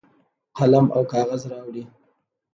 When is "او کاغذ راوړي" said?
0.95-1.83